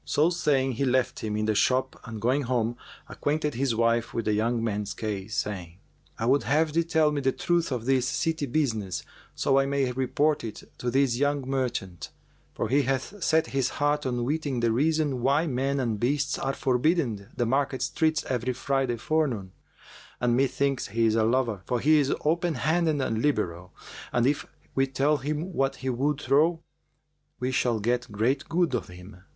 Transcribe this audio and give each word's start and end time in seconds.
So 0.03 0.31
saying, 0.31 0.71
he 0.73 0.83
left 0.85 1.19
him 1.19 1.37
in 1.37 1.45
the 1.45 1.53
shop 1.53 1.95
and 2.05 2.19
going 2.19 2.41
home, 2.43 2.75
acquainted 3.07 3.53
his 3.53 3.75
wife 3.75 4.15
with 4.15 4.25
the 4.25 4.33
young 4.33 4.63
man's 4.63 4.95
case, 4.95 5.35
saying, 5.37 5.77
"I 6.17 6.25
would 6.25 6.41
have 6.41 6.73
thee 6.73 6.83
tell 6.83 7.11
me 7.11 7.21
the 7.21 7.31
truth 7.31 7.71
of 7.71 7.85
this 7.85 8.07
city 8.07 8.47
business, 8.47 9.03
so 9.35 9.59
I 9.59 9.67
may 9.67 9.91
report 9.91 10.43
it 10.43 10.63
to 10.79 10.89
this 10.89 11.17
young 11.17 11.47
merchant, 11.47 12.09
for 12.55 12.67
he 12.67 12.81
hath 12.81 13.23
set 13.23 13.47
his 13.53 13.69
heart 13.77 14.07
on 14.07 14.23
weeting 14.23 14.61
the 14.61 14.71
reason 14.71 15.21
why 15.21 15.45
men 15.45 15.79
and 15.79 15.99
beasts 15.99 16.39
are 16.39 16.53
forbidden 16.55 17.29
the 17.37 17.45
market 17.45 17.83
streets 17.83 18.25
every 18.27 18.53
Friday 18.53 18.95
forenoon; 18.97 19.51
and 20.19 20.35
methinks 20.35 20.87
he 20.87 21.05
is 21.05 21.13
a 21.13 21.23
lover, 21.23 21.61
for 21.67 21.79
he 21.79 21.99
is 21.99 22.09
openhanded 22.25 22.99
and 23.05 23.21
liberal, 23.21 23.71
and 24.11 24.25
if 24.25 24.47
we 24.73 24.87
tell 24.87 25.17
him 25.17 25.53
what 25.53 25.75
he 25.75 25.91
would 25.91 26.17
trow, 26.17 26.59
we 27.39 27.51
shall 27.51 27.79
get 27.79 28.11
great 28.11 28.49
good 28.49 28.73
of 28.73 28.87
him." 28.87 29.21